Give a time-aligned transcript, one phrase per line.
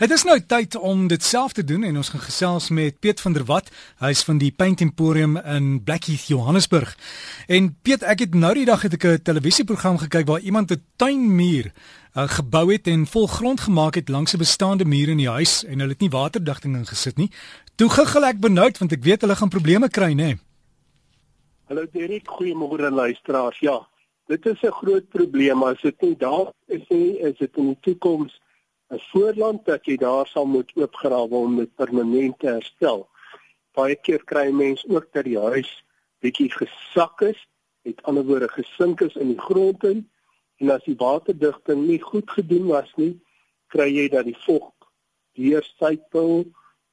[0.00, 3.18] Dit is nou tyd om dit self te doen en ons gaan gesels met Piet
[3.20, 3.66] van der Walt.
[4.00, 6.94] Hy's van die Paint Emporium in Blackheath, Johannesburg.
[7.52, 10.80] En Piet, ek het nou die dag het ek 'n televisieprogram gekyk waar iemand 'n
[10.96, 15.28] tuinmuur uh, gebou het en vol grond gemaak het langs 'n bestaande muur in die
[15.28, 17.30] huis en hulle het nie waterdigting ingesit nie.
[17.76, 20.38] Toe giggel ek benoud want ek weet hulle gaan probleme kry, nê.
[21.68, 23.58] Hallo Derek, goeiemôre luisteraars.
[23.60, 23.86] Ja,
[24.28, 27.78] dit is 'n groot probleem as dit nie daar is nie, is dit in die
[27.80, 28.40] toekoms
[28.90, 33.08] 'n voorland dat jy daar sal moet oopgrawe om dit permanent te herstel.
[33.78, 35.70] Baie keer kry mense ook dat die huis
[36.18, 37.46] bietjie gesak is,
[37.82, 40.10] met ander woorde gesink is in die grond in
[40.56, 43.14] en as die waterdigting nie goed gedoen was nie,
[43.72, 44.72] kry jy dat die vog
[45.38, 46.44] deursypel,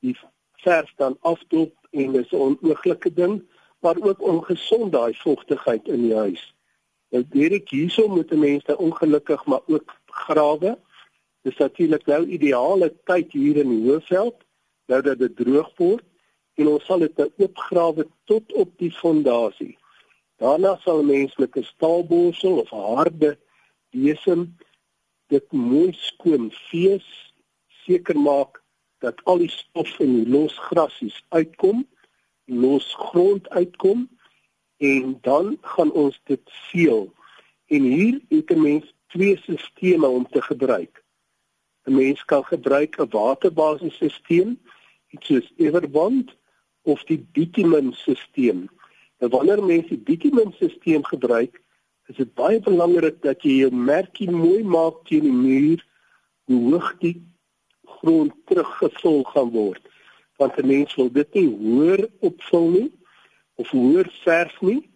[0.05, 0.15] die
[0.63, 3.41] verf dan afdop en dis 'n onoglike ding,
[3.81, 6.53] maar ook ongesond daai vogtigheid in die huis.
[7.09, 10.77] Nou direk hierso moet mense ongelukkig maar ook grawe
[11.47, 14.41] Dis natuurlik nou ideale tyd hier in die Hoëveld,
[14.91, 16.03] nou dat dit droog word
[16.59, 19.77] en ons sal dit nou oopgrawe tot op die fondasie.
[20.43, 23.31] Daarna sal mense met 'n staalborsel of 'n harde
[23.95, 24.57] besem
[25.31, 27.07] dit mooi skoon fees
[27.85, 28.61] seker maak
[28.99, 31.87] dat al die stof in die los grasies uitkom,
[32.45, 34.09] los grond uitkom
[34.77, 37.13] en dan gaan ons dit seël.
[37.67, 41.05] En hier het 'n mens twee stelsels om te gebruik.
[41.87, 44.55] 'n mens kan gebruik 'n waterbasisstelsel,
[45.13, 46.35] iets soos Everbond
[46.81, 48.59] of die bitumenstelsel.
[49.19, 51.61] Nou wanneer mens die bitumenstelsel gebruik,
[52.07, 55.85] is dit baie belangrik dat jy jou merkie mooi maak teen die muur
[56.47, 57.15] hoe hoog die
[57.83, 59.83] grond teruggevul gaan word.
[60.37, 62.91] Want 'n mens wil dit nie hoër opvul nie
[63.55, 64.89] of hoër verf nie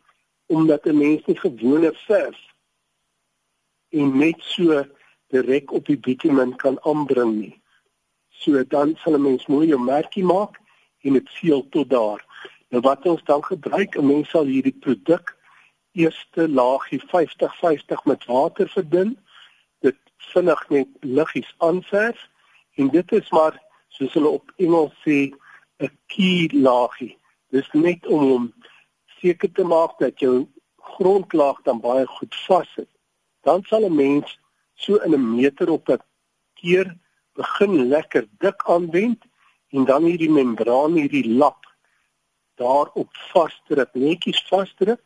[0.47, 2.39] omdat 'n mens nie gewone verf
[3.91, 4.85] en net so
[5.31, 7.55] direk op die bitumen kan aanbring nie.
[8.29, 10.59] So dan sal 'n mens mooi 'n merkie maak
[11.01, 12.21] en dit seël tot daar.
[12.69, 15.37] Nou wat ons dan gebruik, 'n mens sal hierdie produk
[15.91, 19.17] eerste laagie 50-50 met water verdun.
[19.79, 22.29] Dit vinnig net liggies aanverf
[22.75, 25.31] en dit is maar soos hulle op Engels sê
[25.77, 27.17] 'n key laagie.
[27.49, 28.53] Dis net om om
[29.19, 32.89] seker te maak dat jou grondlaag dan baie goed vas sit.
[33.41, 34.39] Dan sal 'n mens
[34.81, 36.01] so in 'n meter op 'n
[36.59, 36.87] keer
[37.33, 39.21] begin lekker dik aanwend
[39.69, 41.61] en dan hierdie membraan hierdie lap
[42.55, 45.01] daarop vasdruk netjies vasdruk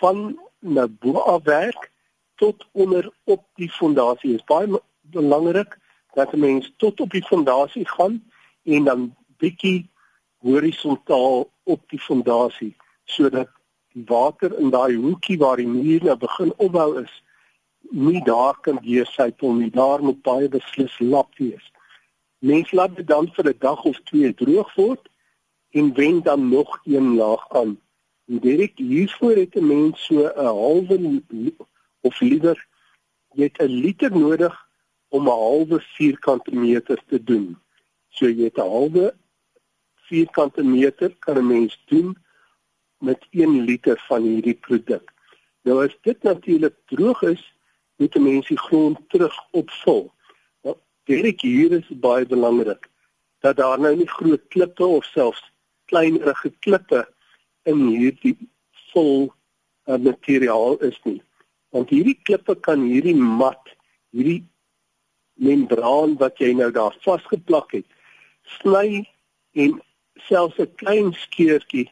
[0.00, 1.90] van na bo af werk
[2.34, 4.34] tot onder op die fondasie.
[4.34, 5.78] Is baie belangrik
[6.14, 8.24] dat 'n mens tot op die fondasie gaan
[8.62, 9.90] en dan bietjie
[10.38, 13.48] horisontaal op die fondasie sodat
[13.92, 17.22] die water in daai hoekie waar die muur nou begin opbou is
[17.90, 19.70] nie daar kan deursypel nie.
[19.70, 21.72] Daar moet baie beslis lap wees.
[22.38, 25.08] Mens laat dit dan vir 'n dag of twee droog word
[25.70, 27.80] en wen dan nog een laag aan.
[28.28, 31.22] En direk hiervoor het 'n mens so 'n halwe
[32.00, 32.66] of liewer
[33.38, 34.54] jy het 'n liter nodig
[35.08, 37.58] om 'n halwe vierkante meter te doen.
[38.08, 39.14] So jy het 'n halwe
[40.08, 42.16] vierkante meter kan 'n mens doen
[42.98, 45.12] met 1 liter van hierdie produk.
[45.62, 47.54] Nou as dit natuurlik droog is,
[47.98, 50.06] moet die mense die grond terug opvul.
[50.66, 50.76] Nou,
[51.10, 52.86] direk hier is baie belangrik
[53.42, 55.42] dat daar nou nie groot klippe of selfs
[55.90, 57.04] kleinerige klippe
[57.70, 58.34] in hierdie
[58.92, 59.28] vol
[59.86, 61.20] uh, materiaal is nie.
[61.74, 63.74] Want hierdie klippe kan hierdie mat,
[64.14, 64.42] hierdie
[65.38, 67.86] membraan wat jy nou daar vasgeplak het,
[68.58, 69.04] sny
[69.58, 69.78] en
[70.26, 71.86] selfs 'n klein skeurtjie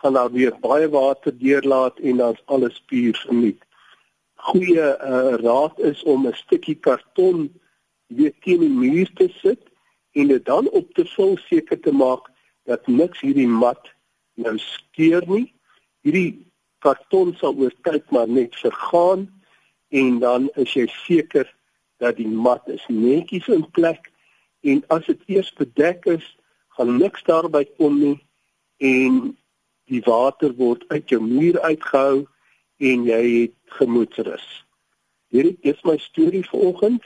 [0.00, 3.64] gaan daar weer baie water deurlaat en dan's alles puur verniet
[4.48, 7.48] goeie uh, raad is om 'n stukkie karton
[8.06, 9.62] weer teen die muur te sit
[10.12, 12.30] en dit dan op te vul seker te maak
[12.64, 13.90] dat niks hierdie mat
[14.34, 15.52] nou skeur nie.
[16.02, 16.46] Hierdie
[16.78, 19.28] karton sal oor tyd maar net vergaan
[19.88, 21.46] en dan is jy seker
[22.00, 24.10] dat die mat is netjies in plek
[24.60, 26.24] en as dit eers bedek is,
[26.76, 28.18] gaan niks daarby kom nie
[28.80, 29.36] en
[29.90, 32.26] die water word uit jou muur uitgehou
[32.80, 34.46] en jy het gemoedsrus.
[35.30, 37.04] Hierdie is my storie vanoggend.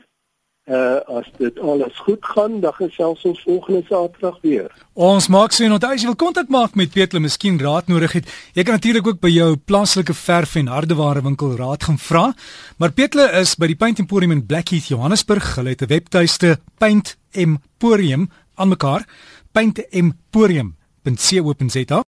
[0.65, 4.71] Uh as dit alles goed gaan, dan gesels ons volgende Saterdag weer.
[4.97, 8.31] Ons maak sien onthou as jy wil kontak maak met Peter, miskien raad nodig het.
[8.57, 12.33] Jy kan natuurlik ook by jou plaaslike verf en hardeware winkel raad gaan vra.
[12.81, 15.53] Maar Peter is by die Paint Emporium in Blackheath, Johannesburg.
[15.59, 19.05] Hulle het 'n webtuiste Paint Emporium aan mekaar.
[19.53, 22.03] Paint Emporium.co.za